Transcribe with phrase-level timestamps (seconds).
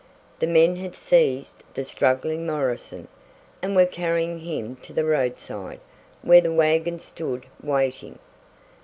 [0.39, 3.07] The men had seized the struggling Morrison,
[3.61, 5.79] and were carrying him to the roadside,
[6.23, 8.17] where the wagon stood waiting.